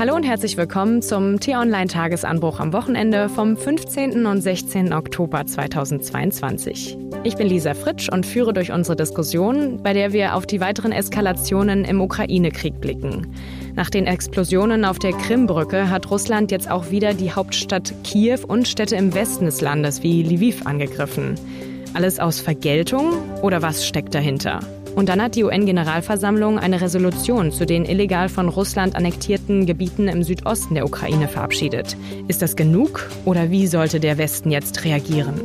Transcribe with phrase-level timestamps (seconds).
[0.00, 4.24] Hallo und herzlich willkommen zum T-Online-Tagesanbruch am Wochenende vom 15.
[4.24, 4.94] und 16.
[4.94, 6.96] Oktober 2022.
[7.22, 10.92] Ich bin Lisa Fritsch und führe durch unsere Diskussion, bei der wir auf die weiteren
[10.92, 13.26] Eskalationen im Ukraine-Krieg blicken.
[13.74, 18.68] Nach den Explosionen auf der Krimbrücke hat Russland jetzt auch wieder die Hauptstadt Kiew und
[18.68, 21.34] Städte im Westen des Landes wie Lviv angegriffen.
[21.92, 23.12] Alles aus Vergeltung
[23.42, 24.60] oder was steckt dahinter?
[25.00, 30.22] Und dann hat die UN-Generalversammlung eine Resolution zu den illegal von Russland annektierten Gebieten im
[30.22, 31.96] Südosten der Ukraine verabschiedet.
[32.28, 35.40] Ist das genug oder wie sollte der Westen jetzt reagieren?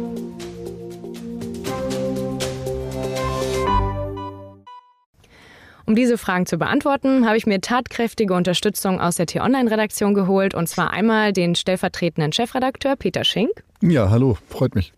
[5.85, 10.54] Um diese Fragen zu beantworten, habe ich mir tatkräftige Unterstützung aus der T-Online-Redaktion geholt.
[10.54, 13.63] Und zwar einmal den stellvertretenden Chefredakteur Peter Schink.
[13.82, 14.91] Ja, hallo, freut mich.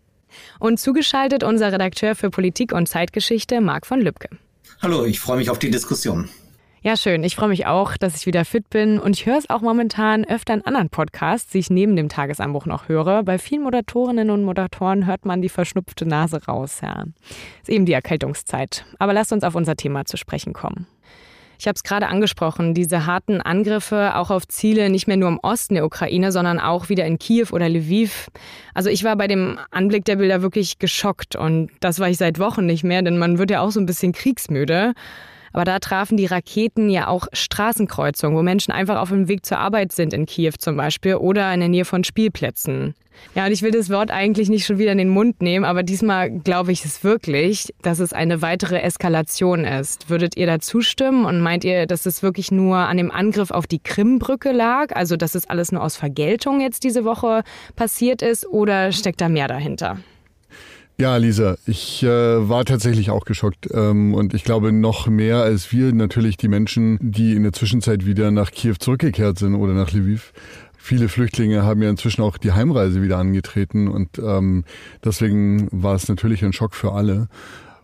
[0.58, 4.30] Und zugeschaltet unser Redakteur für Politik und Zeitgeschichte, Marc von Lübcke.
[4.80, 6.28] Hallo, ich freue mich auf die Diskussion.
[6.82, 7.24] Ja, schön.
[7.24, 9.00] Ich freue mich auch, dass ich wieder fit bin.
[9.00, 12.64] Und ich höre es auch momentan öfter in anderen Podcasts, die ich neben dem Tagesanbruch
[12.64, 13.24] noch höre.
[13.24, 16.78] Bei vielen Moderatorinnen und Moderatoren hört man die verschnupfte Nase raus.
[16.80, 17.06] Ja,
[17.60, 18.84] ist eben die Erkältungszeit.
[19.00, 20.86] Aber lasst uns auf unser Thema zu sprechen kommen.
[21.58, 25.40] Ich habe es gerade angesprochen, diese harten Angriffe auch auf Ziele nicht mehr nur im
[25.42, 28.28] Osten der Ukraine, sondern auch wieder in Kiew oder Lviv.
[28.74, 32.38] Also ich war bei dem Anblick der Bilder wirklich geschockt und das war ich seit
[32.38, 34.94] Wochen nicht mehr, denn man wird ja auch so ein bisschen kriegsmüde.
[35.52, 39.58] Aber da trafen die Raketen ja auch Straßenkreuzungen, wo Menschen einfach auf dem Weg zur
[39.58, 42.94] Arbeit sind in Kiew zum Beispiel oder in der Nähe von Spielplätzen.
[43.34, 45.82] Ja, und ich will das Wort eigentlich nicht schon wieder in den Mund nehmen, aber
[45.82, 50.10] diesmal glaube ich es wirklich, dass es eine weitere Eskalation ist.
[50.10, 53.66] Würdet ihr da zustimmen und meint ihr, dass es wirklich nur an dem Angriff auf
[53.66, 54.94] die Krimbrücke lag?
[54.94, 57.42] Also, dass es alles nur aus Vergeltung jetzt diese Woche
[57.76, 59.98] passiert ist oder steckt da mehr dahinter?
[61.00, 62.08] Ja, Lisa, ich äh,
[62.48, 66.98] war tatsächlich auch geschockt ähm, und ich glaube noch mehr als wir natürlich die Menschen,
[67.00, 70.32] die in der Zwischenzeit wieder nach Kiew zurückgekehrt sind oder nach Lviv.
[70.76, 74.64] Viele Flüchtlinge haben ja inzwischen auch die Heimreise wieder angetreten und ähm,
[75.04, 77.28] deswegen war es natürlich ein Schock für alle.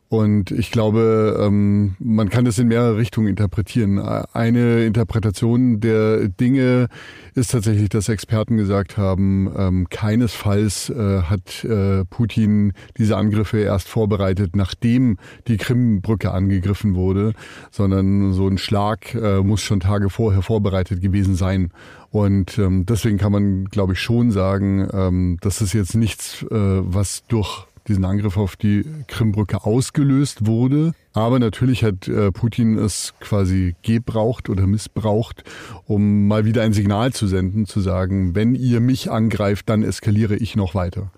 [0.09, 3.99] Und ich glaube, ähm, man kann das in mehrere Richtungen interpretieren.
[3.99, 6.89] Eine Interpretation der Dinge
[7.35, 13.89] ist tatsächlich, dass Experten gesagt haben, ähm, keinesfalls äh, hat äh, Putin diese Angriffe erst
[13.89, 15.17] vorbereitet, nachdem
[15.49, 17.33] die Krimbrücke angegriffen wurde,
[17.71, 21.71] sondern so ein Schlag äh, muss schon Tage vorher vorbereitet gewesen sein.
[22.11, 27.67] Und ähm, deswegen kann man, glaube ich, schon sagen, das ist jetzt nichts, was durch
[27.89, 30.95] diesen Angriff auf die Krimbrücke ausgelöst wurde.
[31.13, 35.45] Aber natürlich hat äh, Putin es quasi gebraucht oder missbraucht,
[35.87, 40.37] um mal wieder ein Signal zu senden, zu sagen, wenn ihr mich angreift, dann eskaliere
[40.37, 41.11] ich noch weiter.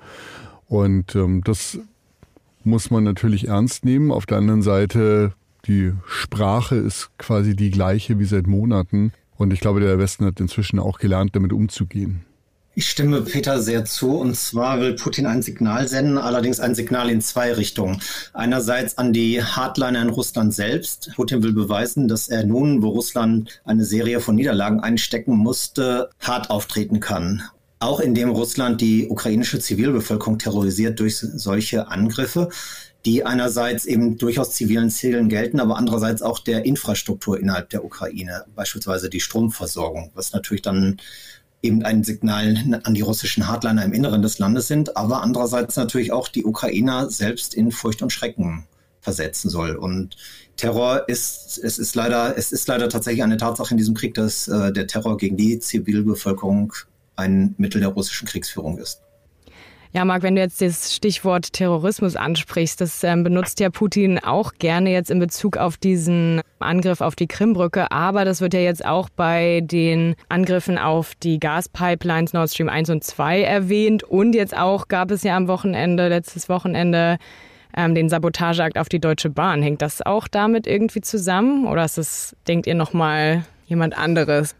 [0.68, 1.78] Und ähm, das
[2.64, 4.10] muss man natürlich ernst nehmen.
[4.10, 5.32] Auf der anderen Seite,
[5.66, 9.12] die Sprache ist quasi die gleiche wie seit Monaten.
[9.36, 12.25] Und ich glaube, der Westen hat inzwischen auch gelernt, damit umzugehen.
[12.78, 14.18] Ich stimme Peter sehr zu.
[14.18, 18.02] Und zwar will Putin ein Signal senden, allerdings ein Signal in zwei Richtungen.
[18.34, 21.10] Einerseits an die Hardliner in Russland selbst.
[21.16, 26.50] Putin will beweisen, dass er nun, wo Russland eine Serie von Niederlagen einstecken musste, hart
[26.50, 27.40] auftreten kann.
[27.78, 32.50] Auch indem Russland die ukrainische Zivilbevölkerung terrorisiert durch solche Angriffe
[33.06, 38.46] die einerseits eben durchaus zivilen Zielen gelten, aber andererseits auch der Infrastruktur innerhalb der Ukraine,
[38.56, 40.96] beispielsweise die Stromversorgung, was natürlich dann
[41.66, 46.12] eben ein Signal an die russischen Hardliner im Inneren des Landes sind, aber andererseits natürlich
[46.12, 48.66] auch die Ukrainer selbst in Furcht und Schrecken
[49.00, 49.76] versetzen soll.
[49.76, 50.16] Und
[50.56, 54.48] Terror ist, es ist leider, es ist leider tatsächlich eine Tatsache in diesem Krieg, dass
[54.48, 56.72] äh, der Terror gegen die Zivilbevölkerung
[57.14, 59.00] ein Mittel der russischen Kriegsführung ist.
[59.96, 64.52] Ja, Marc, wenn du jetzt das Stichwort Terrorismus ansprichst, das ähm, benutzt ja Putin auch
[64.58, 67.90] gerne jetzt in Bezug auf diesen Angriff auf die Krimbrücke.
[67.90, 72.90] Aber das wird ja jetzt auch bei den Angriffen auf die Gaspipelines Nord Stream 1
[72.90, 74.02] und 2 erwähnt.
[74.02, 77.16] Und jetzt auch gab es ja am Wochenende, letztes Wochenende,
[77.74, 79.62] ähm, den Sabotageakt auf die Deutsche Bahn.
[79.62, 81.66] Hängt das auch damit irgendwie zusammen?
[81.66, 84.54] Oder ist es, denkt ihr, nochmal jemand anderes?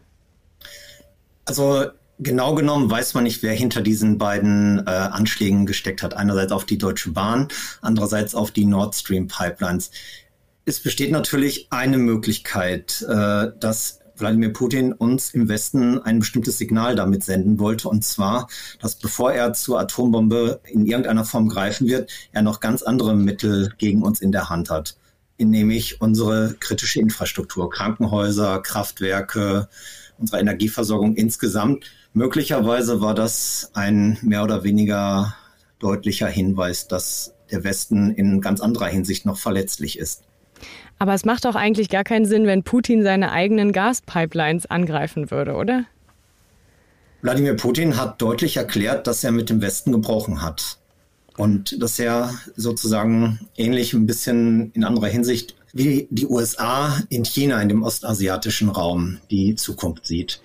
[1.45, 6.15] Also Genau genommen weiß man nicht, wer hinter diesen beiden äh, Anschlägen gesteckt hat.
[6.15, 7.47] Einerseits auf die Deutsche Bahn,
[7.81, 9.91] andererseits auf die Nord Stream Pipelines.
[10.65, 16.95] Es besteht natürlich eine Möglichkeit, äh, dass Wladimir Putin uns im Westen ein bestimmtes Signal
[16.95, 17.87] damit senden wollte.
[17.87, 18.49] Und zwar,
[18.81, 23.73] dass bevor er zur Atombombe in irgendeiner Form greifen wird, er noch ganz andere Mittel
[23.77, 24.97] gegen uns in der Hand hat.
[25.37, 29.69] Nämlich unsere kritische Infrastruktur, Krankenhäuser, Kraftwerke,
[30.17, 31.85] unsere Energieversorgung insgesamt
[32.17, 35.35] Möglicherweise war das ein mehr oder weniger
[35.77, 40.23] deutlicher Hinweis, dass der Westen in ganz anderer Hinsicht noch verletzlich ist.
[40.97, 45.53] Aber es macht doch eigentlich gar keinen Sinn, wenn Putin seine eigenen Gaspipelines angreifen würde,
[45.53, 45.83] oder?
[47.21, 50.79] Wladimir Putin hat deutlich erklärt, dass er mit dem Westen gebrochen hat.
[51.37, 57.61] Und dass er sozusagen ähnlich ein bisschen in anderer Hinsicht wie die USA in China,
[57.61, 60.41] in dem ostasiatischen Raum, die Zukunft sieht.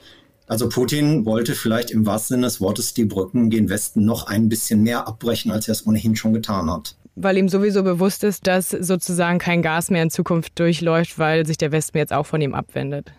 [0.52, 4.50] Also Putin wollte vielleicht im wahrsten Sinne des Wortes die Brücken gen Westen noch ein
[4.50, 6.94] bisschen mehr abbrechen, als er es ohnehin schon getan hat.
[7.16, 11.56] Weil ihm sowieso bewusst ist, dass sozusagen kein Gas mehr in Zukunft durchläuft, weil sich
[11.56, 13.14] der Westen jetzt auch von ihm abwendet.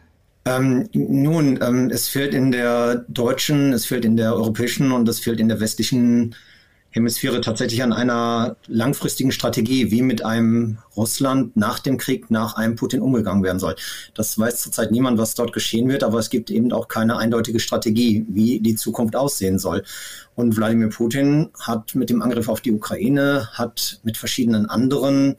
[0.45, 5.19] Ähm, nun, ähm, es fehlt in der deutschen, es fehlt in der europäischen und es
[5.19, 6.35] fehlt in der westlichen
[6.93, 12.75] Hemisphäre tatsächlich an einer langfristigen Strategie, wie mit einem Russland nach dem Krieg, nach einem
[12.75, 13.75] Putin umgegangen werden soll.
[14.13, 17.59] Das weiß zurzeit niemand, was dort geschehen wird, aber es gibt eben auch keine eindeutige
[17.59, 19.83] Strategie, wie die Zukunft aussehen soll.
[20.35, 25.35] Und Wladimir Putin hat mit dem Angriff auf die Ukraine, hat mit verschiedenen anderen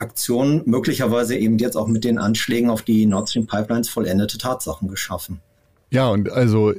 [0.00, 4.88] Aktionen, möglicherweise eben jetzt auch mit den Anschlägen auf die Nord Stream Pipelines vollendete Tatsachen
[4.88, 5.40] geschaffen.
[5.90, 6.74] Ja, und also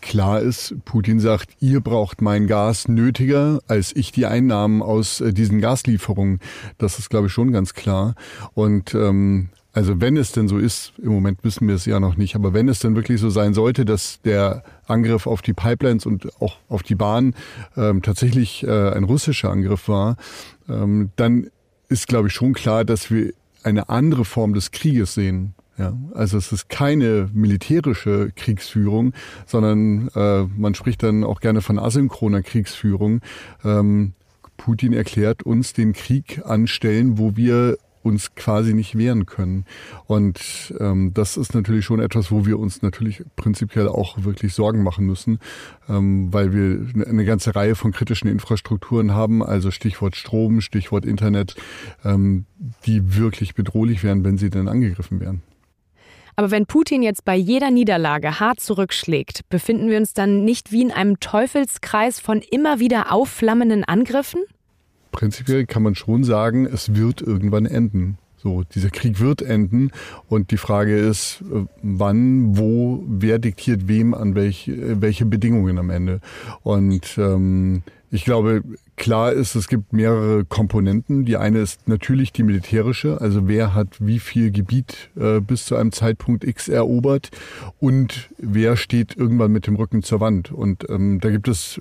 [0.00, 5.32] klar ist, Putin sagt, ihr braucht mein Gas nötiger als ich die Einnahmen aus äh,
[5.32, 6.40] diesen Gaslieferungen.
[6.78, 8.14] Das ist, glaube ich, schon ganz klar.
[8.54, 12.16] Und ähm, also wenn es denn so ist, im Moment wissen wir es ja noch
[12.16, 16.06] nicht, aber wenn es denn wirklich so sein sollte, dass der Angriff auf die Pipelines
[16.06, 17.34] und auch auf die Bahn
[17.76, 20.16] ähm, tatsächlich äh, ein russischer Angriff war,
[20.68, 21.50] ähm, dann
[21.88, 23.32] ist, glaube ich, schon klar, dass wir
[23.62, 25.54] eine andere Form des Krieges sehen.
[25.78, 29.14] Ja, also es ist keine militärische Kriegsführung,
[29.46, 33.20] sondern äh, man spricht dann auch gerne von asynchroner Kriegsführung.
[33.64, 34.12] Ähm,
[34.56, 39.64] Putin erklärt uns den Krieg anstellen, wo wir uns quasi nicht wehren können.
[40.06, 44.82] Und ähm, das ist natürlich schon etwas, wo wir uns natürlich prinzipiell auch wirklich Sorgen
[44.82, 45.38] machen müssen,
[45.88, 51.56] ähm, weil wir eine ganze Reihe von kritischen Infrastrukturen haben, also Stichwort Strom, Stichwort Internet,
[52.04, 52.46] ähm,
[52.86, 55.42] die wirklich bedrohlich wären, wenn sie denn angegriffen wären.
[56.40, 60.80] Aber wenn Putin jetzt bei jeder Niederlage hart zurückschlägt, befinden wir uns dann nicht wie
[60.80, 64.40] in einem Teufelskreis von immer wieder aufflammenden Angriffen?
[65.12, 68.16] Prinzipiell kann man schon sagen, es wird irgendwann enden.
[68.38, 69.90] So, dieser Krieg wird enden
[70.30, 75.90] und die Frage ist, äh, wann, wo, wer diktiert wem an welch, welche Bedingungen am
[75.90, 76.22] Ende.
[76.62, 78.62] Und ähm, ich glaube,
[78.96, 81.24] klar ist, es gibt mehrere Komponenten.
[81.24, 85.76] Die eine ist natürlich die militärische, also wer hat wie viel Gebiet äh, bis zu
[85.76, 87.30] einem Zeitpunkt X erobert
[87.78, 90.50] und wer steht irgendwann mit dem Rücken zur Wand.
[90.50, 91.80] Und ähm, da gibt es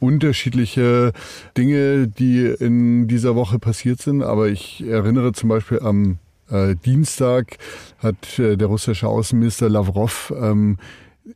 [0.00, 1.12] unterschiedliche
[1.56, 4.22] Dinge, die in dieser Woche passiert sind.
[4.22, 6.18] Aber ich erinnere zum Beispiel am
[6.50, 7.58] äh, Dienstag
[7.98, 10.78] hat äh, der russische Außenminister Lavrov ähm,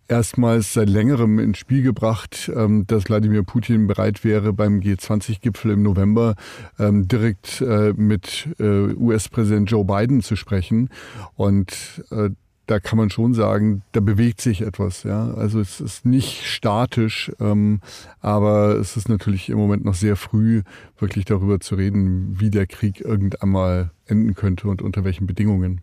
[0.09, 5.83] erstmals seit längerem ins Spiel gebracht, ähm, dass Wladimir Putin bereit wäre, beim G20-Gipfel im
[5.83, 6.35] November
[6.79, 10.91] ähm, direkt äh, mit äh, US-Präsident Joe Biden zu sprechen.
[11.37, 12.31] Und äh,
[12.67, 15.03] da kann man schon sagen, da bewegt sich etwas.
[15.03, 15.35] Ja?
[15.35, 17.81] Also es ist nicht statisch, ähm,
[18.21, 20.62] aber es ist natürlich im Moment noch sehr früh,
[20.99, 25.81] wirklich darüber zu reden, wie der Krieg irgendwann mal enden könnte und unter welchen Bedingungen.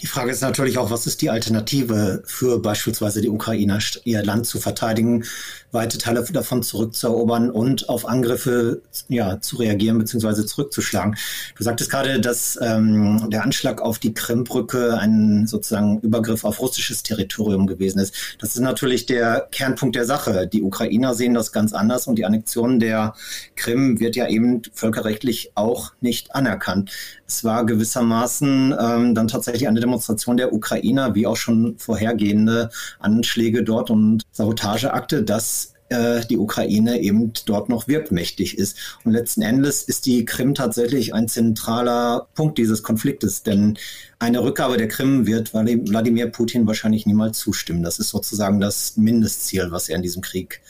[0.00, 4.46] Die Frage ist natürlich auch, was ist die Alternative für beispielsweise die Ukrainer, ihr Land
[4.46, 5.24] zu verteidigen,
[5.72, 10.46] weite Teile davon zurückzuerobern und auf Angriffe ja, zu reagieren bzw.
[10.46, 11.16] zurückzuschlagen.
[11.56, 17.02] Du sagtest gerade, dass ähm, der Anschlag auf die Krimbrücke ein sozusagen Übergriff auf russisches
[17.02, 18.14] Territorium gewesen ist.
[18.38, 20.46] Das ist natürlich der Kernpunkt der Sache.
[20.46, 23.14] Die Ukrainer sehen das ganz anders und die Annexion der
[23.56, 26.92] Krim wird ja eben völkerrechtlich auch nicht anerkannt.
[27.26, 33.64] Es war gewissermaßen ähm, dann tatsächlich eine Demonstration der Ukrainer, wie auch schon vorhergehende Anschläge
[33.64, 38.76] dort und Sabotageakte, dass äh, die Ukraine eben dort noch wirkmächtig ist.
[39.04, 43.78] Und letzten Endes ist die Krim tatsächlich ein zentraler Punkt dieses Konfliktes, denn
[44.18, 47.82] eine Rückgabe der Krim wird Wladimir Putin wahrscheinlich niemals zustimmen.
[47.82, 50.60] Das ist sozusagen das Mindestziel, was er in diesem Krieg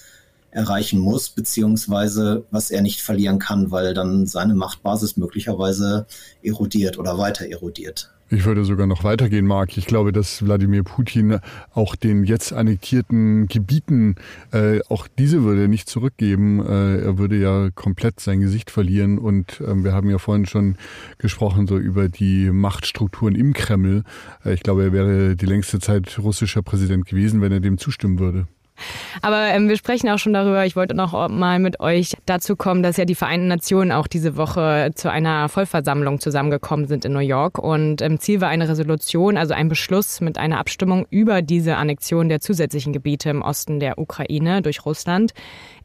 [0.50, 6.06] erreichen muss, beziehungsweise was er nicht verlieren kann, weil dann seine Machtbasis möglicherweise
[6.42, 8.10] erodiert oder weiter erodiert.
[8.30, 9.78] Ich würde sogar noch weitergehen, Marc.
[9.78, 11.38] Ich glaube, dass Wladimir Putin
[11.72, 14.16] auch den jetzt annektierten Gebieten,
[14.52, 16.60] äh, auch diese würde er nicht zurückgeben.
[16.60, 19.16] Äh, er würde ja komplett sein Gesicht verlieren.
[19.16, 20.76] Und äh, wir haben ja vorhin schon
[21.16, 24.04] gesprochen so über die Machtstrukturen im Kreml.
[24.44, 28.18] Äh, ich glaube, er wäre die längste Zeit russischer Präsident gewesen, wenn er dem zustimmen
[28.18, 28.46] würde.
[29.22, 32.82] Aber ähm, wir sprechen auch schon darüber, ich wollte noch mal mit euch dazu kommen,
[32.82, 37.18] dass ja die Vereinten Nationen auch diese Woche zu einer Vollversammlung zusammengekommen sind in New
[37.18, 37.58] York.
[37.58, 42.28] Und ähm, Ziel war eine Resolution, also ein Beschluss mit einer Abstimmung über diese Annexion
[42.28, 45.32] der zusätzlichen Gebiete im Osten der Ukraine durch Russland.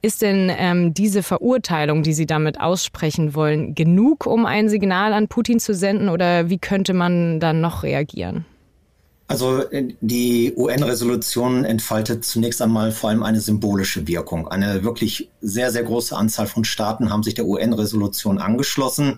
[0.01, 5.29] Ist denn ähm, diese Verurteilung, die Sie damit aussprechen wollen, genug, um ein Signal an
[5.29, 6.09] Putin zu senden?
[6.09, 8.45] Oder wie könnte man dann noch reagieren?
[9.33, 14.47] Also äh, die UN-Resolution entfaltet zunächst einmal vor allem eine symbolische Wirkung.
[14.47, 19.15] Eine wirklich sehr, sehr große Anzahl von Staaten haben sich der UN-Resolution angeschlossen.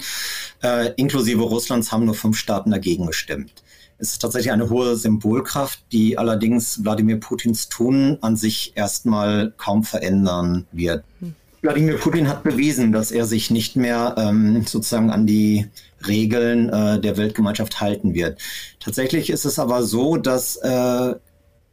[0.64, 3.52] Äh, inklusive Russlands haben nur fünf Staaten dagegen gestimmt.
[3.98, 9.84] Es ist tatsächlich eine hohe Symbolkraft, die allerdings Wladimir Putins Tun an sich erstmal kaum
[9.84, 11.04] verändern wird.
[11.20, 11.36] Hm.
[11.62, 15.68] Wladimir Putin hat bewiesen, dass er sich nicht mehr ähm, sozusagen an die
[16.08, 18.40] Regeln äh, der Weltgemeinschaft halten wird.
[18.80, 21.16] Tatsächlich ist es aber so, dass äh,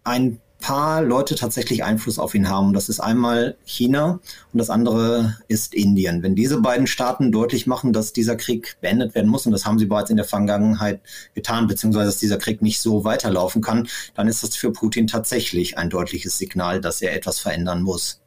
[0.04, 2.72] ein paar Leute tatsächlich Einfluss auf ihn haben.
[2.72, 4.20] Das ist einmal China
[4.52, 6.22] und das andere ist Indien.
[6.22, 9.78] Wenn diese beiden Staaten deutlich machen, dass dieser Krieg beendet werden muss, und das haben
[9.78, 11.00] sie bereits in der Vergangenheit
[11.34, 15.76] getan, beziehungsweise dass dieser Krieg nicht so weiterlaufen kann, dann ist das für Putin tatsächlich
[15.76, 18.21] ein deutliches Signal, dass er etwas verändern muss.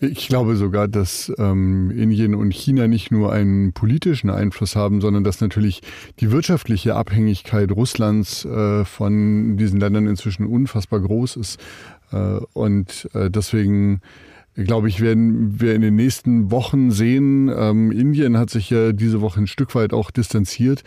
[0.00, 5.24] Ich glaube sogar, dass ähm, Indien und China nicht nur einen politischen Einfluss haben, sondern
[5.24, 5.82] dass natürlich
[6.20, 11.60] die wirtschaftliche Abhängigkeit Russlands äh, von diesen Ländern inzwischen unfassbar groß ist.
[12.12, 14.00] Äh, und äh, deswegen
[14.56, 19.20] glaube ich, werden wir in den nächsten Wochen sehen, ähm, Indien hat sich ja diese
[19.20, 20.84] Woche ein Stück weit auch distanziert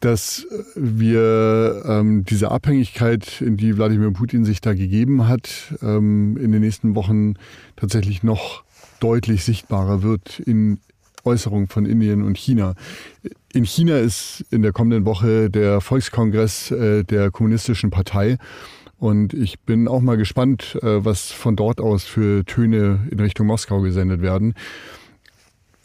[0.00, 6.52] dass wir ähm, diese Abhängigkeit, in die Wladimir Putin sich da gegeben hat, ähm, in
[6.52, 7.34] den nächsten Wochen
[7.76, 8.64] tatsächlich noch
[9.00, 10.78] deutlich sichtbarer wird in
[11.24, 12.74] Äußerungen von Indien und China.
[13.52, 18.38] In China ist in der kommenden Woche der Volkskongress äh, der Kommunistischen Partei.
[18.98, 23.46] Und ich bin auch mal gespannt, äh, was von dort aus für Töne in Richtung
[23.46, 24.54] Moskau gesendet werden.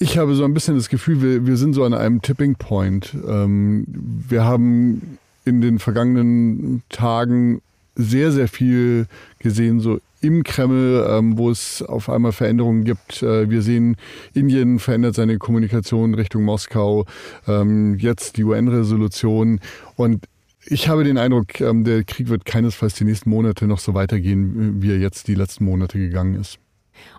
[0.01, 3.15] Ich habe so ein bisschen das Gefühl, wir, wir sind so an einem Tipping Point.
[3.27, 7.61] Ähm, wir haben in den vergangenen Tagen
[7.93, 9.05] sehr, sehr viel
[9.37, 13.21] gesehen, so im Kreml, ähm, wo es auf einmal Veränderungen gibt.
[13.21, 13.95] Äh, wir sehen,
[14.33, 17.05] Indien verändert seine Kommunikation Richtung Moskau,
[17.47, 19.59] ähm, jetzt die UN-Resolution.
[19.97, 20.25] Und
[20.65, 24.81] ich habe den Eindruck, ähm, der Krieg wird keinesfalls die nächsten Monate noch so weitergehen,
[24.81, 26.57] wie er jetzt die letzten Monate gegangen ist.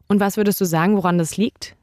[0.08, 1.76] Und was würdest du sagen, woran das liegt?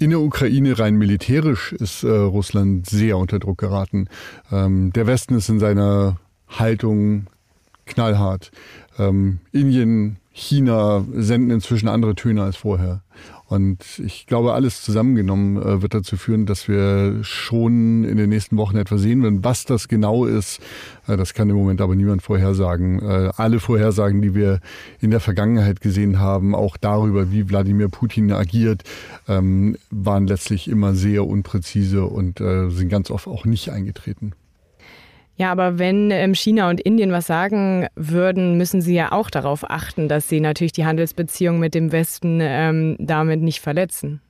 [0.00, 4.08] In der Ukraine rein militärisch ist äh, Russland sehr unter Druck geraten.
[4.52, 7.26] Ähm, der Westen ist in seiner Haltung
[7.84, 8.52] knallhart.
[8.96, 13.02] Ähm, Indien, China senden inzwischen andere Töne als vorher.
[13.48, 18.58] Und ich glaube, alles zusammengenommen äh, wird dazu führen, dass wir schon in den nächsten
[18.58, 19.42] Wochen etwas sehen werden.
[19.42, 20.60] Was das genau ist,
[21.06, 23.00] äh, das kann im Moment aber niemand vorhersagen.
[23.00, 24.60] Äh, alle Vorhersagen, die wir
[25.00, 28.82] in der Vergangenheit gesehen haben, auch darüber, wie Wladimir Putin agiert,
[29.26, 34.32] ähm, waren letztlich immer sehr unpräzise und sind ganz oft auch nicht eingetreten.
[35.38, 39.70] Ja, aber wenn ähm, China und Indien was sagen würden, müssen sie ja auch darauf
[39.70, 44.20] achten, dass sie natürlich die Handelsbeziehungen mit dem Westen ähm, damit nicht verletzen.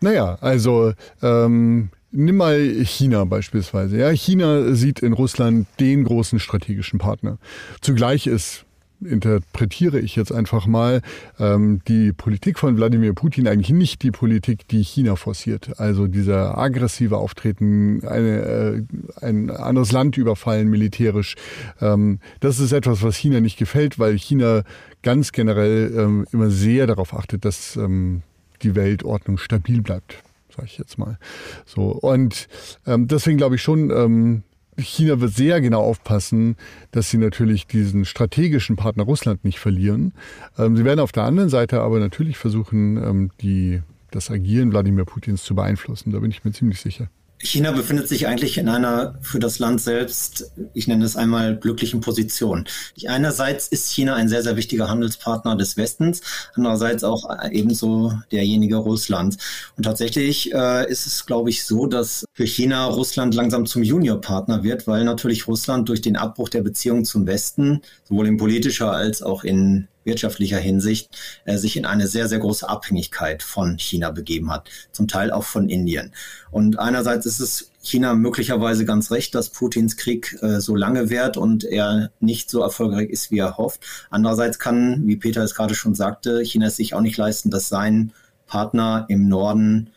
[0.00, 3.96] Naja, also ähm, nimm mal China beispielsweise.
[3.96, 7.38] Ja, China sieht in Russland den großen strategischen Partner.
[7.80, 8.64] Zugleich ist
[9.00, 11.02] interpretiere ich jetzt einfach mal,
[11.38, 15.78] ähm, die Politik von Wladimir Putin eigentlich nicht die Politik, die China forciert.
[15.78, 18.82] Also dieser aggressive Auftreten, eine, äh,
[19.24, 21.36] ein anderes Land überfallen militärisch.
[21.80, 24.62] Ähm, das ist etwas, was China nicht gefällt, weil China
[25.02, 28.22] ganz generell ähm, immer sehr darauf achtet, dass ähm,
[28.62, 30.22] die Weltordnung stabil bleibt
[30.58, 31.18] sage ich jetzt mal.
[31.64, 32.48] So und
[32.86, 34.42] ähm, deswegen glaube ich schon, ähm,
[34.78, 36.56] China wird sehr genau aufpassen,
[36.90, 40.12] dass sie natürlich diesen strategischen Partner Russland nicht verlieren.
[40.56, 45.04] Ähm, sie werden auf der anderen Seite aber natürlich versuchen, ähm, die, das Agieren Wladimir
[45.04, 46.12] Putins zu beeinflussen.
[46.12, 47.08] Da bin ich mir ziemlich sicher.
[47.40, 52.00] China befindet sich eigentlich in einer für das Land selbst, ich nenne es einmal, glücklichen
[52.00, 52.66] Position.
[53.06, 56.20] Einerseits ist China ein sehr, sehr wichtiger Handelspartner des Westens,
[56.54, 59.36] andererseits auch ebenso derjenige Russlands.
[59.76, 64.64] Und tatsächlich äh, ist es, glaube ich, so, dass für China Russland langsam zum Juniorpartner
[64.64, 69.22] wird, weil natürlich Russland durch den Abbruch der Beziehungen zum Westen, sowohl in politischer als
[69.22, 74.50] auch in wirtschaftlicher Hinsicht äh, sich in eine sehr, sehr große Abhängigkeit von China begeben
[74.50, 76.12] hat, zum Teil auch von Indien.
[76.50, 81.36] Und einerseits ist es China möglicherweise ganz recht, dass Putins Krieg äh, so lange währt
[81.36, 83.84] und er nicht so erfolgreich ist, wie er hofft.
[84.10, 87.68] Andererseits kann, wie Peter es gerade schon sagte, China es sich auch nicht leisten, dass
[87.68, 88.12] sein
[88.46, 89.90] Partner im Norden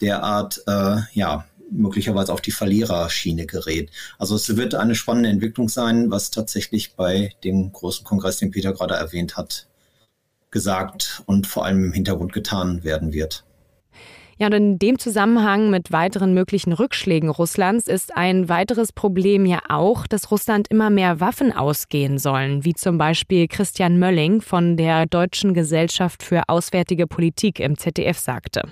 [0.00, 3.90] derart äh, ja, möglicherweise auf die Verliererschiene gerät.
[4.18, 8.72] Also es wird eine spannende Entwicklung sein, was tatsächlich bei dem großen Kongress, den Peter
[8.72, 9.66] gerade erwähnt hat,
[10.50, 13.44] gesagt und vor allem im Hintergrund getan werden wird.
[14.40, 19.60] Ja, und in dem Zusammenhang mit weiteren möglichen Rückschlägen Russlands ist ein weiteres Problem ja
[19.68, 25.04] auch, dass Russland immer mehr Waffen ausgehen sollen, wie zum Beispiel Christian Mölling von der
[25.04, 28.62] Deutschen Gesellschaft für Auswärtige Politik im ZDF sagte.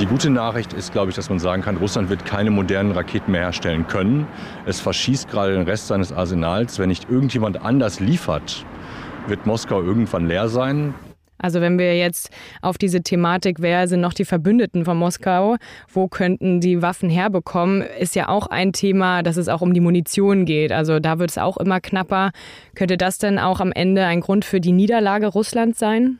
[0.00, 3.30] Die gute Nachricht ist, glaube ich, dass man sagen kann, Russland wird keine modernen Raketen
[3.30, 4.26] mehr herstellen können.
[4.66, 6.80] Es verschießt gerade den Rest seines Arsenals.
[6.80, 8.66] Wenn nicht irgendjemand anders liefert,
[9.28, 10.94] wird Moskau irgendwann leer sein.
[11.38, 15.56] Also wenn wir jetzt auf diese Thematik, wer sind noch die Verbündeten von Moskau,
[15.92, 19.80] wo könnten die Waffen herbekommen, ist ja auch ein Thema, dass es auch um die
[19.80, 20.72] Munition geht.
[20.72, 22.30] Also da wird es auch immer knapper.
[22.74, 26.18] Könnte das denn auch am Ende ein Grund für die Niederlage Russlands sein?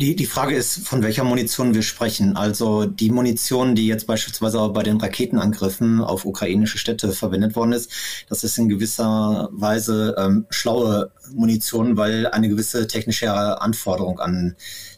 [0.00, 2.36] Die, die Frage ist, von welcher Munition wir sprechen.
[2.36, 7.72] Also die Munition, die jetzt beispielsweise auch bei den Raketenangriffen auf ukrainische Städte verwendet worden
[7.72, 7.90] ist,
[8.28, 14.54] das ist in gewisser Weise ähm, schlaue Munition, weil eine gewisse technische Anforderung an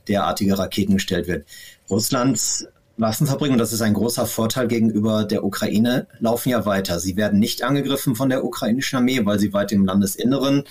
[0.06, 1.46] derartige Raketen gestellt wird.
[1.88, 7.00] Russlands Waffenfabriken, und das ist ein großer Vorteil gegenüber der Ukraine, laufen ja weiter.
[7.00, 10.64] Sie werden nicht angegriffen von der ukrainischen Armee, weil sie weit im Landesinneren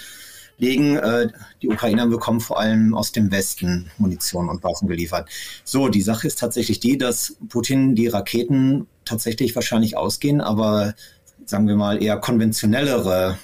[0.60, 0.98] legen.
[0.98, 1.30] Äh,
[1.62, 5.30] die Ukrainer bekommen vor allem aus dem Westen Munition und Waffen geliefert.
[5.64, 10.94] So, die Sache ist tatsächlich die, dass Putin die Raketen tatsächlich wahrscheinlich ausgehen, aber
[11.46, 13.40] sagen wir mal eher konventionellere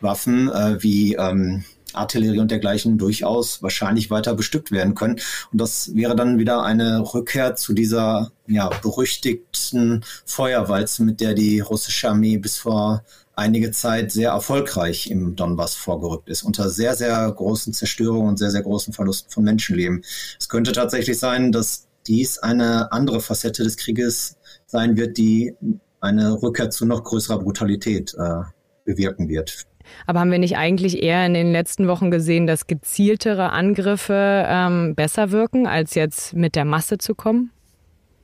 [0.00, 5.20] Waffen äh, wie ähm, Artillerie und dergleichen durchaus wahrscheinlich weiter bestückt werden können.
[5.52, 11.60] Und das wäre dann wieder eine Rückkehr zu dieser ja, berüchtigten Feuerwalze, mit der die
[11.60, 13.02] russische Armee bis vor
[13.34, 18.50] einige Zeit sehr erfolgreich im Donbass vorgerückt ist, unter sehr, sehr großen Zerstörungen und sehr,
[18.50, 20.02] sehr großen Verlusten von Menschenleben.
[20.38, 24.36] Es könnte tatsächlich sein, dass dies eine andere Facette des Krieges
[24.66, 25.54] sein wird, die
[26.00, 28.42] eine Rückkehr zu noch größerer Brutalität äh,
[28.84, 29.66] bewirken wird.
[30.06, 34.94] Aber haben wir nicht eigentlich eher in den letzten Wochen gesehen, dass gezieltere Angriffe ähm,
[34.94, 37.51] besser wirken, als jetzt mit der Masse zu kommen?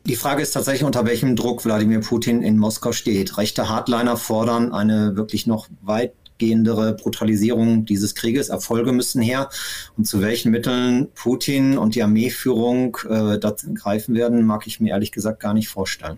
[0.08, 3.36] Die Frage ist tatsächlich, unter welchem Druck Wladimir Putin in Moskau steht.
[3.36, 8.48] Rechte Hardliner fordern eine wirklich noch weitgehendere Brutalisierung dieses Krieges.
[8.48, 9.50] Erfolge müssen her.
[9.98, 13.38] Und zu welchen Mitteln Putin und die Armeeführung äh,
[13.74, 16.16] greifen werden, mag ich mir ehrlich gesagt gar nicht vorstellen.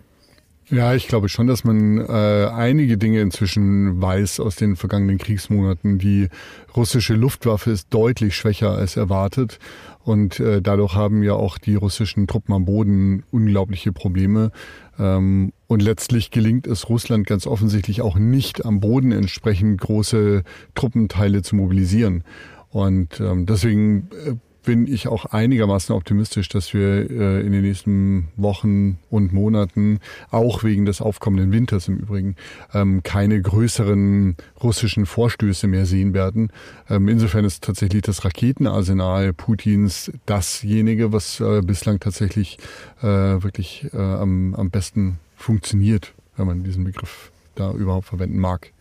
[0.71, 5.99] Ja, ich glaube schon, dass man äh, einige Dinge inzwischen weiß aus den vergangenen Kriegsmonaten.
[5.99, 6.29] Die
[6.77, 9.59] russische Luftwaffe ist deutlich schwächer als erwartet.
[10.05, 14.53] Und äh, dadurch haben ja auch die russischen Truppen am Boden unglaubliche Probleme.
[14.97, 20.45] Ähm, und letztlich gelingt es Russland ganz offensichtlich auch nicht am Boden entsprechend große
[20.77, 22.23] Truppenteile zu mobilisieren.
[22.69, 28.29] Und ähm, deswegen äh, bin ich auch einigermaßen optimistisch, dass wir äh, in den nächsten
[28.37, 32.37] Wochen und Monaten, auch wegen des aufkommenden Winters im Übrigen,
[32.75, 36.51] ähm, keine größeren russischen Vorstöße mehr sehen werden.
[36.89, 42.59] Ähm, insofern ist tatsächlich das Raketenarsenal Putins dasjenige, was äh, bislang tatsächlich
[43.03, 48.73] äh, wirklich am besten funktioniert, wenn man diesen Begriff da überhaupt verwenden mag.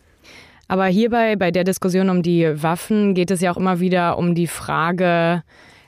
[0.70, 4.36] Aber hierbei, bei der Diskussion um die Waffen, geht es ja auch immer wieder um
[4.36, 5.42] die Frage,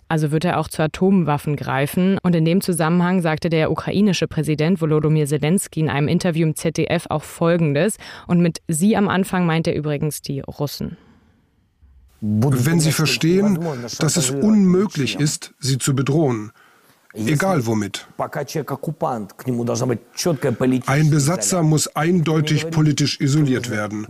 [0.08, 2.18] also wird er auch zu Atomwaffen greifen.
[2.20, 7.06] Und in dem Zusammenhang sagte der ukrainische Präsident Volodymyr Zelensky in einem Interview im ZDF
[7.10, 7.96] auch Folgendes.
[8.26, 10.96] Und mit Sie am Anfang meint er übrigens die Russen.
[12.20, 13.60] Wenn Sie verstehen,
[14.00, 16.50] dass es unmöglich ist, sie zu bedrohen,
[17.14, 18.06] egal womit.
[20.86, 24.06] Ein Besatzer muss eindeutig politisch isoliert werden.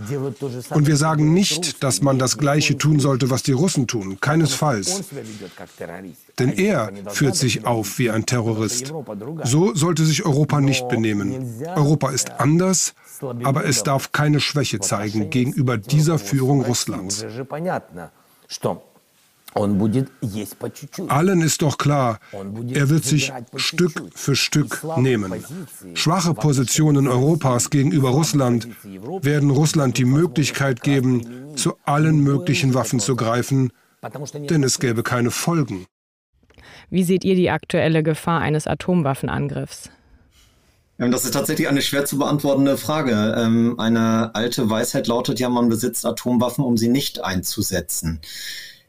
[0.70, 5.02] Und wir sagen nicht, dass man das Gleiche tun sollte, was die Russen tun, keinesfalls.
[6.38, 8.92] Denn er führt sich auf wie ein Terrorist.
[9.44, 11.62] So sollte sich Europa nicht benehmen.
[11.74, 12.94] Europa ist anders,
[13.44, 17.24] aber es darf keine Schwäche zeigen gegenüber dieser Führung Russlands.
[19.54, 22.18] Allen ist doch klar,
[22.72, 25.32] er wird sich Stück für Stück nehmen.
[25.94, 33.14] Schwache Positionen Europas gegenüber Russland werden Russland die Möglichkeit geben, zu allen möglichen Waffen zu
[33.14, 33.72] greifen,
[34.48, 35.86] denn es gäbe keine Folgen.
[36.88, 39.90] Wie seht ihr die aktuelle Gefahr eines Atomwaffenangriffs?
[40.98, 43.34] Das ist tatsächlich eine schwer zu beantwortende Frage.
[43.36, 48.20] Ähm, eine alte Weisheit lautet ja, man besitzt Atomwaffen, um sie nicht einzusetzen.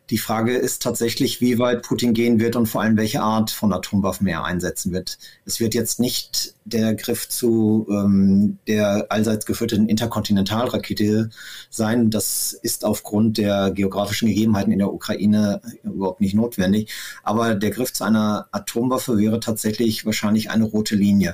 [0.10, 3.72] Die Frage ist tatsächlich, wie weit Putin gehen wird und vor allem welche Art von
[3.72, 5.18] Atomwaffen er einsetzen wird.
[5.46, 11.30] Es wird jetzt nicht der Griff zu ähm, der allseits geführten Interkontinentalrakete
[11.70, 12.10] sein.
[12.10, 16.92] Das ist aufgrund der geografischen Gegebenheiten in der Ukraine überhaupt nicht notwendig.
[17.24, 21.34] Aber der Griff zu einer Atomwaffe wäre tatsächlich wahrscheinlich eine rote Linie.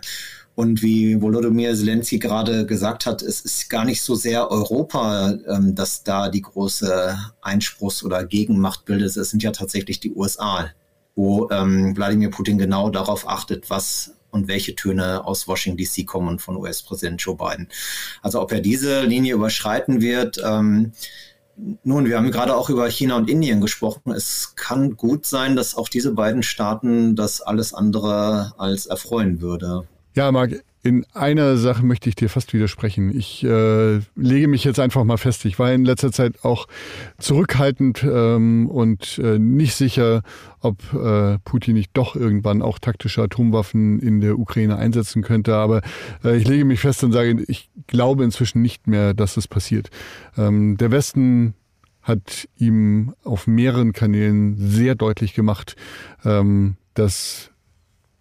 [0.59, 5.73] Und wie Volodymyr Zelensky gerade gesagt hat, es ist gar nicht so sehr Europa, ähm,
[5.73, 9.15] dass da die große Einspruchs- oder Gegenmacht bildet.
[9.15, 10.69] Es sind ja tatsächlich die USA,
[11.15, 16.39] wo ähm, Wladimir Putin genau darauf achtet, was und welche Töne aus Washington DC kommen
[16.39, 17.69] von US-Präsident Joe Biden.
[18.21, 20.91] Also ob er diese Linie überschreiten wird, ähm,
[21.85, 24.11] nun, wir haben gerade auch über China und Indien gesprochen.
[24.11, 29.87] Es kann gut sein, dass auch diese beiden Staaten das alles andere als erfreuen würde.
[30.19, 30.51] Ja, Marc,
[30.83, 33.17] in einer Sache möchte ich dir fast widersprechen.
[33.17, 35.45] Ich äh, lege mich jetzt einfach mal fest.
[35.45, 36.67] Ich war in letzter Zeit auch
[37.19, 40.23] zurückhaltend ähm, und äh, nicht sicher,
[40.59, 45.55] ob äh, Putin nicht doch irgendwann auch taktische Atomwaffen in der Ukraine einsetzen könnte.
[45.55, 45.79] Aber
[46.21, 49.89] äh, ich lege mich fest und sage, ich glaube inzwischen nicht mehr, dass das passiert.
[50.37, 51.53] Ähm, der Westen
[52.01, 55.77] hat ihm auf mehreren Kanälen sehr deutlich gemacht,
[56.25, 57.48] ähm, dass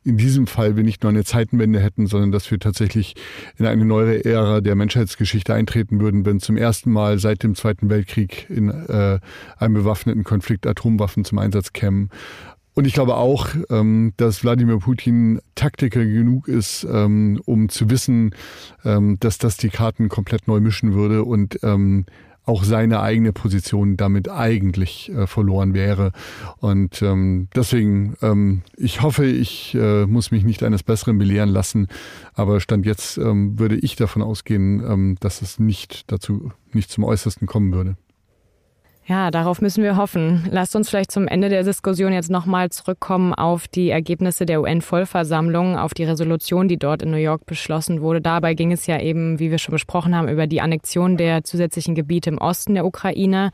[0.05, 3.15] in diesem Fall wir nicht nur eine Zeitenwende hätten, sondern dass wir tatsächlich
[3.59, 7.91] in eine neue Ära der Menschheitsgeschichte eintreten würden, wenn zum ersten Mal seit dem Zweiten
[7.91, 9.19] Weltkrieg in äh,
[9.59, 12.11] einem bewaffneten Konflikt Atomwaffen zum Einsatz kämen.
[12.79, 18.37] Und ich glaube auch, ähm, dass Wladimir Putin Taktiker genug ist, ähm, um zu wissen,
[18.85, 22.07] ähm, dass das die Karten komplett neu mischen würde und ähm,
[22.49, 26.13] auch seine eigene Position damit eigentlich äh, verloren wäre.
[26.59, 31.89] Und ähm, deswegen, ähm, ich hoffe, ich äh, muss mich nicht eines Besseren belehren lassen.
[32.35, 37.05] Aber Stand jetzt ähm, würde ich davon ausgehen, ähm, dass es nicht dazu, nicht zum
[37.05, 37.97] Äußersten kommen würde.
[39.09, 40.47] Ja, darauf müssen wir hoffen.
[40.51, 45.79] Lasst uns vielleicht zum Ende der Diskussion jetzt nochmal zurückkommen auf die Ergebnisse der UN-Vollversammlung,
[45.79, 48.21] auf die Resolution, die dort in New York beschlossen wurde.
[48.21, 51.95] Dabei ging es ja eben, wie wir schon besprochen haben, über die Annexion der zusätzlichen
[51.95, 53.51] Gebiete im Osten der Ukraine.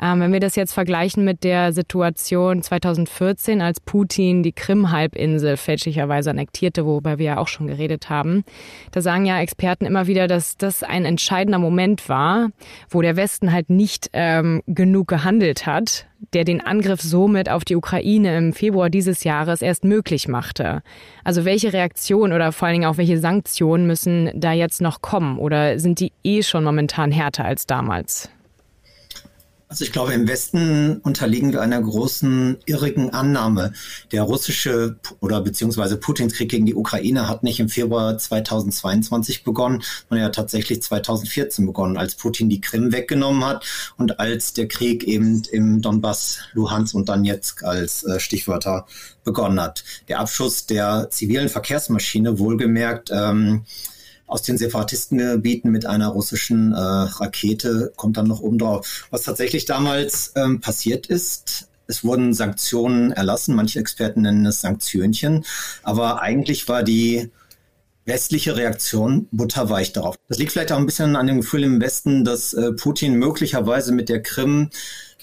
[0.00, 6.30] Ähm, wenn wir das jetzt vergleichen mit der Situation 2014, als Putin die Krim-Halbinsel fälschlicherweise
[6.30, 8.44] annektierte, worüber wir ja auch schon geredet haben,
[8.92, 12.50] da sagen ja Experten immer wieder, dass das ein entscheidender Moment war,
[12.90, 17.76] wo der Westen halt nicht ähm, genug gehandelt hat, der den Angriff somit auf die
[17.76, 20.82] Ukraine im Februar dieses Jahres erst möglich machte.
[21.24, 25.38] Also welche Reaktionen oder vor allen Dingen auch welche Sanktionen müssen da jetzt noch kommen
[25.38, 28.30] oder sind die eh schon momentan härter als damals?
[29.68, 33.72] Also ich glaube, im Westen unterliegen wir einer großen irrigen Annahme.
[34.12, 39.82] Der russische oder beziehungsweise Putins Krieg gegen die Ukraine hat nicht im Februar 2022 begonnen,
[40.08, 45.02] sondern ja tatsächlich 2014 begonnen, als Putin die Krim weggenommen hat und als der Krieg
[45.02, 48.86] eben im Donbass, Luhansk und Donetsk als äh, Stichwörter
[49.24, 49.82] begonnen hat.
[50.06, 53.64] Der Abschuss der zivilen Verkehrsmaschine, wohlgemerkt, ähm,
[54.26, 59.06] aus den Separatistengebieten mit einer russischen äh, Rakete kommt dann noch oben drauf.
[59.10, 65.44] Was tatsächlich damals ähm, passiert ist, es wurden Sanktionen erlassen, manche Experten nennen es Sanktionchen,
[65.82, 67.30] aber eigentlich war die
[68.04, 70.16] westliche Reaktion butterweich darauf.
[70.28, 73.92] Das liegt vielleicht auch ein bisschen an dem Gefühl im Westen, dass äh, Putin möglicherweise
[73.92, 74.70] mit der Krim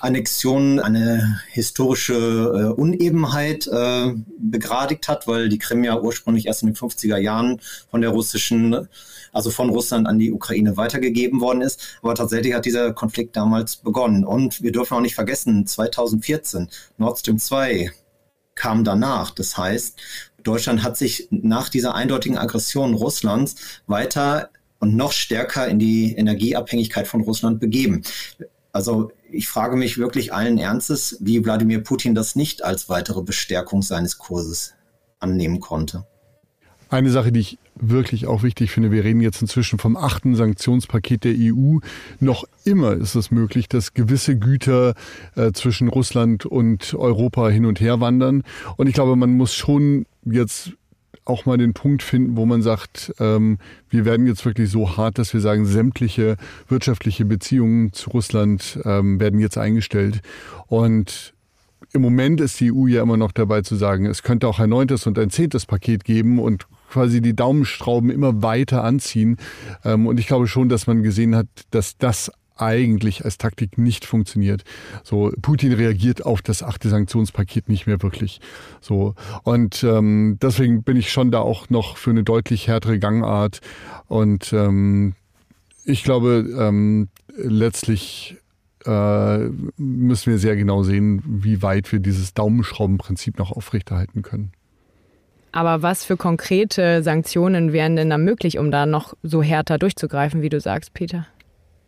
[0.03, 6.69] Annexion eine historische äh, Unebenheit äh, begradigt hat, weil die Krim ja ursprünglich erst in
[6.69, 8.89] den 50er Jahren von der russischen,
[9.31, 11.97] also von Russland an die Ukraine weitergegeben worden ist.
[12.01, 14.25] Aber tatsächlich hat dieser Konflikt damals begonnen.
[14.25, 17.91] Und wir dürfen auch nicht vergessen, 2014, Nord Stream 2
[18.55, 19.31] kam danach.
[19.31, 19.97] Das heißt,
[20.43, 23.55] Deutschland hat sich nach dieser eindeutigen Aggression Russlands
[23.87, 28.03] weiter und noch stärker in die Energieabhängigkeit von Russland begeben.
[28.73, 33.82] Also ich frage mich wirklich allen Ernstes, wie Wladimir Putin das nicht als weitere Bestärkung
[33.82, 34.74] seines Kurses
[35.19, 36.06] annehmen konnte.
[36.89, 41.24] Eine Sache, die ich wirklich auch wichtig finde, wir reden jetzt inzwischen vom achten Sanktionspaket
[41.24, 41.80] der EU.
[42.19, 44.93] Noch immer ist es möglich, dass gewisse Güter
[45.36, 48.43] äh, zwischen Russland und Europa hin und her wandern.
[48.78, 50.74] Und ich glaube, man muss schon jetzt
[51.25, 53.57] auch mal den Punkt finden, wo man sagt, ähm,
[53.89, 59.19] wir werden jetzt wirklich so hart, dass wir sagen, sämtliche wirtschaftliche Beziehungen zu Russland ähm,
[59.19, 60.21] werden jetzt eingestellt.
[60.67, 61.33] Und
[61.93, 64.69] im Moment ist die EU ja immer noch dabei zu sagen, es könnte auch ein
[64.69, 69.38] neuntes und ein zehntes Paket geben und quasi die Daumenstrauben immer weiter anziehen.
[69.83, 74.05] Ähm, und ich glaube schon, dass man gesehen hat, dass das eigentlich als Taktik nicht
[74.05, 74.63] funktioniert.
[75.03, 78.41] So, Putin reagiert auf das achte Sanktionspaket nicht mehr wirklich.
[78.81, 83.61] So, und ähm, deswegen bin ich schon da auch noch für eine deutlich härtere Gangart.
[84.07, 85.15] Und ähm,
[85.85, 88.37] ich glaube, ähm, letztlich
[88.85, 89.37] äh,
[89.77, 94.51] müssen wir sehr genau sehen, wie weit wir dieses Daumenschraubenprinzip noch aufrechterhalten können.
[95.51, 100.41] Aber was für konkrete Sanktionen wären denn da möglich, um da noch so härter durchzugreifen,
[100.41, 101.27] wie du sagst, Peter?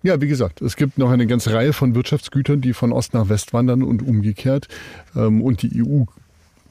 [0.06, 3.28] Ja, wie gesagt, es gibt noch eine ganze Reihe von Wirtschaftsgütern, die von Ost nach
[3.28, 4.68] West wandern und umgekehrt.
[5.16, 6.04] Ähm, und die EU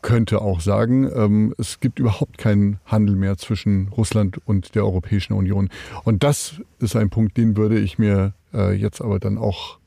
[0.03, 5.33] könnte auch sagen, ähm, es gibt überhaupt keinen Handel mehr zwischen Russland und der Europäischen
[5.33, 5.69] Union.
[6.05, 9.79] Und das ist ein Punkt, den würde ich mir äh, jetzt aber dann auch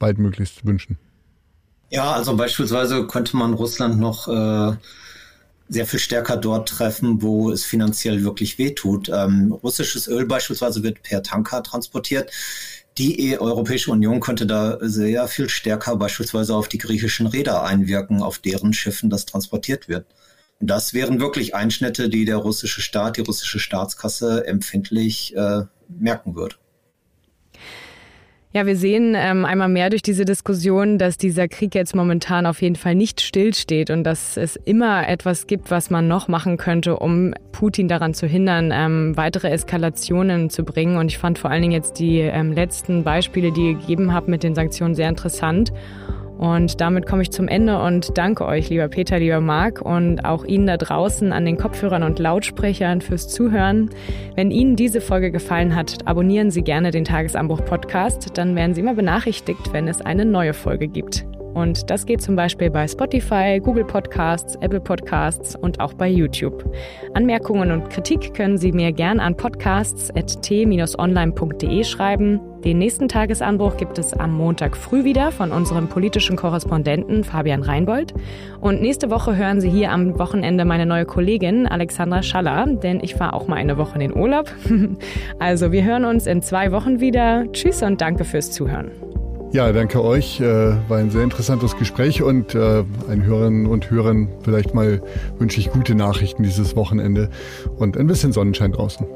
[0.00, 0.98] baldmöglichst wünschen.
[1.90, 4.76] Ja, also beispielsweise könnte man Russland noch äh,
[5.68, 9.08] sehr viel stärker dort treffen, wo es finanziell wirklich wehtut.
[9.08, 12.30] Ähm, russisches Öl beispielsweise wird per Tanker transportiert.
[12.98, 18.38] Die Europäische Union könnte da sehr viel stärker beispielsweise auf die griechischen Räder einwirken, auf
[18.38, 20.06] deren Schiffen das transportiert wird.
[20.60, 26.34] Und das wären wirklich Einschnitte, die der russische Staat, die russische Staatskasse empfindlich äh, merken
[26.34, 26.56] würde.
[28.56, 32.62] Ja, wir sehen ähm, einmal mehr durch diese Diskussion, dass dieser Krieg jetzt momentan auf
[32.62, 36.96] jeden Fall nicht stillsteht und dass es immer etwas gibt, was man noch machen könnte,
[36.96, 40.96] um Putin daran zu hindern, ähm, weitere Eskalationen zu bringen.
[40.96, 44.26] Und ich fand vor allen Dingen jetzt die ähm, letzten Beispiele, die ihr gegeben habt
[44.26, 45.70] mit den Sanktionen, sehr interessant.
[46.38, 50.44] Und damit komme ich zum Ende und danke euch, lieber Peter, lieber Marc und auch
[50.44, 53.90] Ihnen da draußen an den Kopfhörern und Lautsprechern fürs Zuhören.
[54.34, 58.80] Wenn Ihnen diese Folge gefallen hat, abonnieren Sie gerne den Tagesanbruch Podcast, dann werden Sie
[58.80, 61.26] immer benachrichtigt, wenn es eine neue Folge gibt.
[61.56, 66.70] Und das geht zum Beispiel bei Spotify, Google Podcasts, Apple Podcasts und auch bei YouTube.
[67.14, 72.40] Anmerkungen und Kritik können Sie mir gern an podcasts.t-online.de schreiben.
[72.62, 78.12] Den nächsten Tagesanbruch gibt es am Montag früh wieder von unserem politischen Korrespondenten Fabian Reinbold.
[78.60, 83.14] Und nächste Woche hören Sie hier am Wochenende meine neue Kollegin Alexandra Schaller, denn ich
[83.14, 84.52] fahre auch mal eine Woche in den Urlaub.
[85.38, 87.50] also wir hören uns in zwei Wochen wieder.
[87.52, 88.90] Tschüss und danke fürs Zuhören.
[89.56, 90.38] Ja, danke euch.
[90.38, 90.44] Äh,
[90.86, 95.00] war ein sehr interessantes Gespräch und äh, einen Hörerinnen und Hörern vielleicht mal
[95.38, 97.30] wünsche ich gute Nachrichten dieses Wochenende
[97.78, 99.06] und ein bisschen Sonnenschein draußen.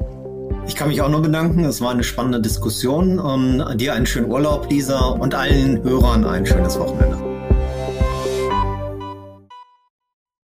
[0.65, 1.63] Ich kann mich auch nur bedanken.
[1.63, 3.19] Es war eine spannende Diskussion.
[3.19, 7.30] Um, dir einen schönen Urlaub, Lisa, und allen Hörern ein schönes Wochenende.